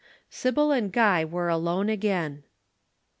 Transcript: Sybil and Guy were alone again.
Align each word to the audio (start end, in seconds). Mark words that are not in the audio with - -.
Sybil 0.31 0.71
and 0.71 0.91
Guy 0.91 1.23
were 1.23 1.47
alone 1.47 1.87
again. 1.87 2.43